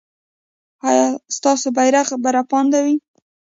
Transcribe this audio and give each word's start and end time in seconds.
ایا 0.89 1.05
ستاسو 1.35 1.67
بیرغ 1.77 2.07
به 2.23 2.29
رپانده 2.37 2.79
وي؟ 2.85 2.95